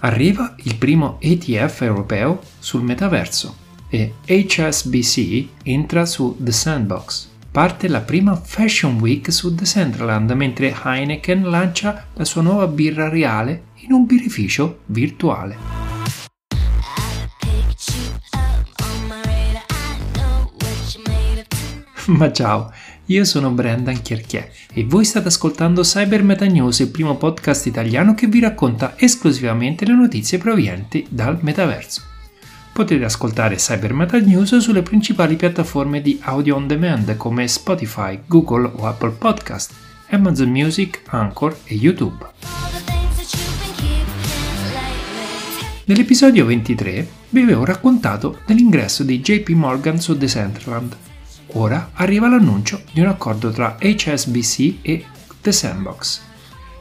Arriva 0.00 0.54
il 0.62 0.76
primo 0.76 1.16
ETF 1.20 1.82
europeo 1.82 2.40
sul 2.58 2.82
metaverso 2.82 3.56
e 3.88 4.14
HSBC 4.26 5.46
entra 5.64 6.06
su 6.06 6.36
The 6.38 6.52
Sandbox. 6.52 7.28
Parte 7.50 7.88
la 7.88 8.00
prima 8.00 8.36
Fashion 8.36 9.00
Week 9.00 9.32
su 9.32 9.52
Decentraland 9.54 10.30
mentre 10.32 10.74
Heineken 10.84 11.48
lancia 11.50 12.06
la 12.14 12.24
sua 12.24 12.42
nuova 12.42 12.68
birra 12.68 13.08
reale 13.08 13.64
in 13.80 13.92
un 13.92 14.06
birrificio 14.06 14.80
virtuale. 14.86 15.87
Ma 22.08 22.32
ciao, 22.32 22.72
io 23.06 23.22
sono 23.24 23.50
Brendan 23.50 24.00
Chierchier 24.00 24.50
e 24.72 24.84
voi 24.84 25.04
state 25.04 25.28
ascoltando 25.28 25.82
Cyber 25.82 26.22
Meta 26.22 26.46
News, 26.46 26.78
il 26.78 26.88
primo 26.88 27.16
podcast 27.16 27.66
italiano 27.66 28.14
che 28.14 28.26
vi 28.26 28.40
racconta 28.40 28.94
esclusivamente 28.96 29.84
le 29.84 29.92
notizie 29.92 30.38
provenienti 30.38 31.06
dal 31.10 31.36
metaverso. 31.42 32.00
Potete 32.72 33.04
ascoltare 33.04 33.56
Cyber 33.56 33.92
Meta 33.92 34.18
News 34.18 34.56
sulle 34.56 34.80
principali 34.80 35.36
piattaforme 35.36 36.00
di 36.00 36.18
audio 36.22 36.56
on 36.56 36.66
demand 36.66 37.14
come 37.18 37.46
Spotify, 37.46 38.18
Google 38.26 38.70
o 38.74 38.86
Apple 38.86 39.10
Podcast, 39.10 39.74
Amazon 40.08 40.48
Music, 40.48 41.02
Anchor 41.08 41.58
e 41.64 41.74
YouTube. 41.74 42.24
Nell'episodio 45.84 46.46
23 46.46 47.06
vi 47.28 47.42
avevo 47.42 47.66
raccontato 47.66 48.38
dell'ingresso 48.46 49.02
di 49.02 49.20
JP 49.20 49.50
Morgan 49.50 50.00
su 50.00 50.16
Decentraland 50.16 50.96
Ora 51.52 51.92
arriva 51.94 52.28
l'annuncio 52.28 52.82
di 52.92 53.00
un 53.00 53.06
accordo 53.06 53.50
tra 53.50 53.78
HSBC 53.80 54.74
e 54.82 55.04
The 55.40 55.50
Sandbox. 55.50 56.20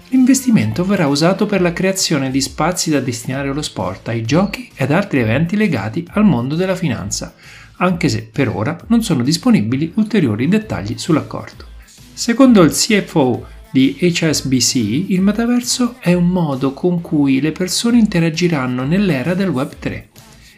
L'investimento 0.10 0.84
verrà 0.84 1.08
usato 1.08 1.46
per 1.46 1.62
la 1.62 1.72
creazione 1.72 2.30
di 2.32 2.42
spazi 2.42 2.90
da 2.90 3.00
destinare 3.00 3.50
allo 3.50 3.62
sport, 3.62 4.10
ai 4.10 4.24
giochi 4.24 4.70
ed 4.76 4.92
altri 4.92 5.20
eventi 5.22 5.56
legati 5.56 6.06
al 6.12 6.26
mondo 6.26 6.56
della 6.56 6.76
finanza, 6.76 7.34
anche 7.78 8.10
se 8.10 8.24
per 8.24 8.50
ora 8.50 8.78
non 8.88 9.04
sono 9.04 9.24
disponibili 9.24 9.92
ulteriori 9.96 10.48
dettagli 10.48 10.98
sull'accordo. 10.98 11.66
Secondo 12.14 12.62
il 12.62 12.72
CFO 12.72 13.46
di 13.72 13.98
HSBC, 14.00 14.76
il 15.10 15.22
metaverso 15.22 15.96
è 16.00 16.14
un 16.14 16.28
modo 16.28 16.74
con 16.74 17.00
cui 17.00 17.40
le 17.40 17.52
persone 17.52 17.98
interagiranno 17.98 18.84
nell'era 18.84 19.34
del 19.34 19.50
Web 19.50 19.74
3 19.80 20.07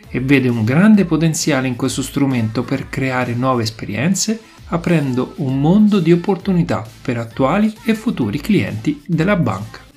e 0.10 0.20
vede 0.20 0.50
un 0.50 0.64
grande 0.64 1.06
potenziale 1.06 1.68
in 1.68 1.76
questo 1.76 2.02
strumento 2.02 2.64
per 2.64 2.90
creare 2.90 3.34
nuove 3.34 3.64
esperienze, 3.64 4.42
aprendo 4.68 5.34
un 5.38 5.60
mondo 5.60 6.00
di 6.00 6.12
opportunità 6.12 6.88
per 7.02 7.18
attuali 7.18 7.74
e 7.84 7.94
futuri 7.94 8.40
clienti 8.40 9.02
della 9.06 9.36
banca. 9.36 9.88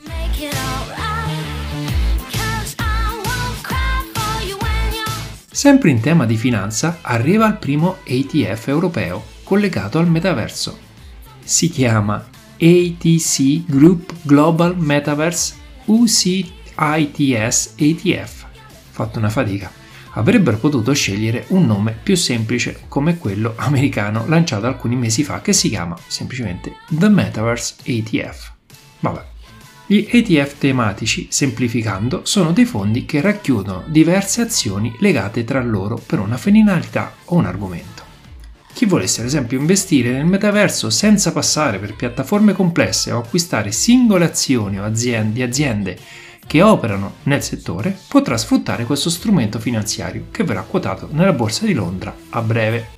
Sempre 5.50 5.90
in 5.90 6.00
tema 6.00 6.26
di 6.26 6.36
finanza 6.36 6.98
arriva 7.02 7.46
il 7.46 7.56
primo 7.56 7.98
ETF 8.04 8.68
europeo 8.68 9.24
collegato 9.44 9.98
al 9.98 10.08
metaverso. 10.08 10.78
Si 11.44 11.68
chiama 11.68 12.26
ATC 12.56 13.64
Group 13.66 14.14
Global 14.22 14.76
Metaverse 14.76 15.54
UCITS 15.84 17.74
ETF. 17.76 18.46
Fatto 18.90 19.18
una 19.18 19.28
fatica 19.28 19.80
avrebbero 20.12 20.58
potuto 20.58 20.92
scegliere 20.92 21.44
un 21.48 21.66
nome 21.66 21.96
più 22.02 22.16
semplice 22.16 22.82
come 22.88 23.18
quello 23.18 23.54
americano 23.56 24.24
lanciato 24.26 24.66
alcuni 24.66 24.96
mesi 24.96 25.22
fa 25.22 25.40
che 25.40 25.52
si 25.52 25.68
chiama 25.68 25.96
semplicemente 26.06 26.76
The 26.88 27.08
Metaverse 27.08 27.76
ETF. 27.82 28.52
Vabbè. 29.00 29.30
Gli 29.86 30.06
ETF 30.08 30.58
tematici, 30.58 31.26
semplificando, 31.30 32.22
sono 32.24 32.52
dei 32.52 32.64
fondi 32.64 33.04
che 33.04 33.20
racchiudono 33.20 33.84
diverse 33.86 34.40
azioni 34.40 34.94
legate 35.00 35.44
tra 35.44 35.62
loro 35.62 36.00
per 36.04 36.18
una 36.18 36.36
finalità 36.36 37.14
o 37.26 37.36
un 37.36 37.46
argomento. 37.46 38.02
Chi 38.72 38.86
volesse 38.86 39.20
ad 39.20 39.26
esempio 39.26 39.58
investire 39.58 40.12
nel 40.12 40.24
metaverso 40.24 40.88
senza 40.88 41.30
passare 41.30 41.78
per 41.78 41.94
piattaforme 41.94 42.54
complesse 42.54 43.12
o 43.12 43.18
acquistare 43.18 43.70
singole 43.70 44.24
azioni 44.24 44.80
o 44.80 44.84
aziende, 44.84 45.32
di 45.34 45.42
aziende 45.42 45.98
che 46.46 46.62
operano 46.62 47.14
nel 47.24 47.42
settore 47.42 47.96
potrà 48.08 48.36
sfruttare 48.36 48.84
questo 48.84 49.10
strumento 49.10 49.58
finanziario 49.58 50.26
che 50.30 50.44
verrà 50.44 50.62
quotato 50.62 51.08
nella 51.10 51.32
borsa 51.32 51.64
di 51.64 51.72
Londra 51.72 52.14
a 52.30 52.42
breve. 52.42 52.88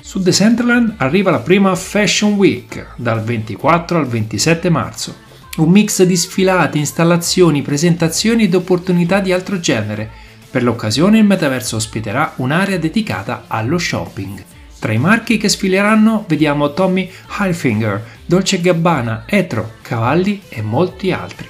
Su 0.00 0.20
Decentraland 0.20 0.94
arriva 0.98 1.32
la 1.32 1.40
prima 1.40 1.74
Fashion 1.74 2.34
Week 2.34 2.94
dal 2.96 3.20
24 3.20 3.98
al 3.98 4.06
27 4.06 4.70
marzo. 4.70 5.16
Un 5.56 5.70
mix 5.70 6.04
di 6.04 6.16
sfilate, 6.16 6.78
installazioni, 6.78 7.62
presentazioni 7.62 8.44
ed 8.44 8.54
opportunità 8.54 9.18
di 9.18 9.32
altro 9.32 9.58
genere. 9.58 10.08
Per 10.50 10.62
l'occasione 10.62 11.18
il 11.18 11.24
metaverso 11.24 11.74
ospiterà 11.74 12.34
un'area 12.36 12.78
dedicata 12.78 13.46
allo 13.48 13.76
shopping. 13.76 14.53
Tra 14.84 14.92
i 14.92 14.98
marchi 14.98 15.38
che 15.38 15.48
sfileranno 15.48 16.26
vediamo 16.28 16.74
Tommy 16.74 17.10
Hilfiger, 17.40 18.04
Dolce 18.26 18.60
Gabbana, 18.60 19.22
Etro, 19.24 19.76
Cavalli 19.80 20.42
e 20.50 20.60
molti 20.60 21.10
altri. 21.10 21.48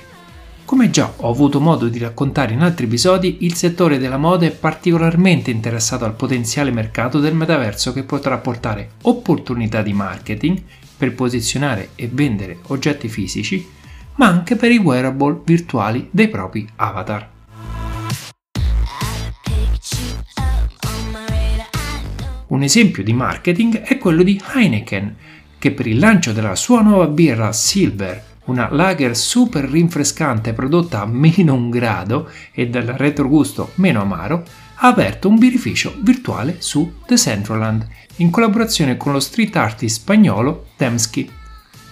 Come 0.65 0.89
già 0.91 1.15
ho 1.17 1.31
avuto 1.31 1.59
modo 1.59 1.89
di 1.89 1.99
raccontare 1.99 2.53
in 2.53 2.61
altri 2.61 2.84
episodi, 2.87 3.39
il 3.41 3.55
settore 3.55 3.99
della 3.99 4.19
moda 4.19 4.47
è 4.47 4.53
particolarmente 4.53 5.50
interessato 5.50 6.05
al 6.05 6.15
potenziale 6.15 6.71
mercato 6.71 7.19
del 7.19 7.34
metaverso 7.34 7.93
che 7.93 8.05
potrà 8.05 8.39
portare 8.39 8.91
opportunità 9.03 9.83
di 9.83 9.93
marketing 9.93 10.62
per 10.97 11.12
posizionare 11.17 11.89
e 11.97 12.09
vendere 12.12 12.59
oggetti 12.69 13.09
fisici, 13.09 13.69
ma 14.15 14.28
anche 14.28 14.55
per 14.55 14.71
i 14.71 14.78
wearable 14.78 15.41
virtuali 15.44 16.06
dei 16.12 16.28
propri 16.28 16.65
avatar. 16.77 17.34
Un 22.55 22.63
esempio 22.63 23.03
di 23.03 23.13
marketing 23.13 23.81
è 23.81 23.99
quello 23.99 24.23
di 24.23 24.41
Heineken, 24.55 25.17
che 25.59 25.73
per 25.73 25.89
il 25.89 25.99
lancio 25.99 26.33
della 26.33 26.55
sua 26.55 26.83
nuova 26.83 27.09
birra 27.09 27.53
Silver, 27.53 28.23
una 28.45 28.69
lager 28.71 29.17
super 29.17 29.65
rinfrescante 29.65 30.53
prodotta 30.53 31.01
a 31.01 31.07
meno 31.07 31.55
un 31.55 31.69
grado 31.69 32.31
e 32.53 32.69
dal 32.69 32.85
retrogusto 32.85 33.73
meno 33.75 34.03
amaro, 34.03 34.45
ha 34.77 34.87
aperto 34.87 35.29
un 35.29 35.37
birrificio 35.37 35.97
virtuale 36.01 36.59
su 36.61 37.01
The 37.05 37.17
Centraland 37.17 37.89
in 38.19 38.31
collaborazione 38.31 38.97
con 38.97 39.11
lo 39.11 39.19
street 39.19 39.57
artist 39.57 40.03
spagnolo 40.03 40.67
Temsky. 40.77 41.29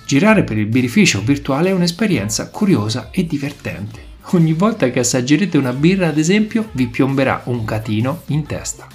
Girare 0.06 0.44
per 0.44 0.58
il 0.58 0.66
birrificio 0.66 1.22
virtuale 1.22 1.70
è 1.70 1.72
un'esperienza 1.72 2.50
curiosa 2.50 3.08
e 3.10 3.26
divertente. 3.26 4.10
Ogni 4.26 4.52
volta 4.52 4.88
che 4.90 5.00
assaggerete 5.00 5.58
una 5.58 5.72
birra, 5.72 6.06
ad 6.06 6.18
esempio, 6.18 6.68
vi 6.70 6.86
piomberà 6.86 7.42
un 7.46 7.64
catino 7.64 8.22
in 8.26 8.46
testa. 8.46 8.86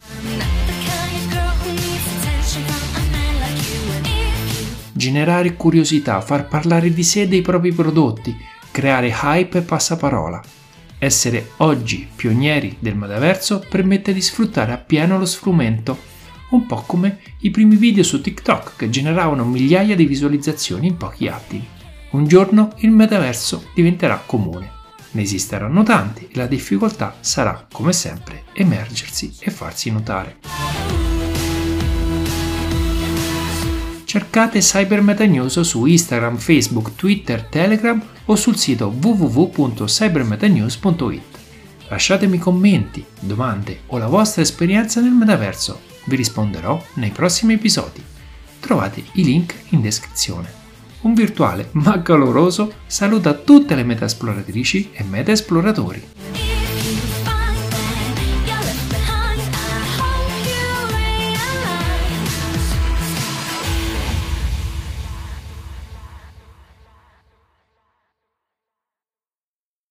Generare 5.08 5.54
curiosità, 5.54 6.20
far 6.20 6.48
parlare 6.50 6.94
di 6.94 7.04
sé 7.04 7.22
e 7.22 7.28
dei 7.30 7.42
propri 7.42 7.72
prodotti, 7.72 8.36
creare 8.72 9.16
hype 9.24 9.60
e 9.60 9.62
passaparola. 9.62 10.44
Essere 11.00 11.52
oggi 11.58 12.06
pionieri 12.14 12.76
del 12.80 12.98
metaverso 12.98 13.64
permette 13.70 14.12
di 14.12 14.22
sfruttare 14.22 14.74
appieno 14.74 15.18
lo 15.18 15.26
strumento, 15.26 15.98
un 16.50 16.66
po' 16.66 16.84
come 16.86 17.20
i 17.42 17.52
primi 17.52 17.78
video 17.78 18.04
su 18.04 18.20
TikTok 18.20 18.76
che 18.76 18.90
generavano 18.90 19.46
migliaia 19.46 19.96
di 19.96 20.06
visualizzazioni 20.06 20.88
in 20.88 20.98
pochi 20.98 21.28
attimi. 21.30 21.66
Un 22.12 22.28
giorno 22.28 22.74
il 22.80 22.92
metaverso 22.92 23.68
diventerà 23.74 24.22
comune. 24.26 24.72
Ne 25.12 25.22
esisteranno 25.22 25.84
tanti 25.84 26.28
e 26.30 26.36
la 26.36 26.48
difficoltà 26.48 27.16
sarà, 27.22 27.66
come 27.72 27.94
sempre, 27.94 28.44
emergersi 28.54 29.34
e 29.40 29.52
farsi 29.52 29.90
notare. 29.90 31.07
Cercate 34.08 34.62
Cyber 34.62 35.02
Meta 35.02 35.26
su 35.50 35.86
Instagram, 35.86 36.38
Facebook, 36.38 36.96
Twitter, 36.96 37.44
Telegram 37.44 38.02
o 38.24 38.38
sul 38.38 38.56
sito 38.56 38.88
www.cybermetanews.it. 38.88 41.38
Lasciatemi 41.90 42.38
commenti, 42.38 43.04
domande 43.20 43.82
o 43.88 43.98
la 43.98 44.08
vostra 44.08 44.42
esperienza 44.42 45.02
nel 45.02 45.12
metaverso, 45.12 45.82
vi 46.06 46.16
risponderò 46.16 46.82
nei 46.94 47.10
prossimi 47.10 47.56
episodi. 47.56 48.02
Trovate 48.62 49.04
i 49.14 49.26
link 49.26 49.54
in 49.70 49.82
descrizione. 49.82 50.54
Un 51.02 51.14
virtuale 51.14 51.68
ma 51.74 52.02
caloroso 52.02 52.76
saluta 52.88 53.34
tutte 53.34 53.76
le 53.76 53.84
meta 53.84 54.06
esploratrici 54.06 54.92
e 54.94 55.04
meta 55.04 55.34
esploratori. 55.34 56.02